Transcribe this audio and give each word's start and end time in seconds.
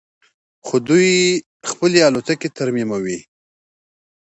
خو 0.65 0.75
دوی 0.87 1.11
خپلې 1.69 1.99
الوتکې 2.07 2.49
ترمیموي. 2.57 3.19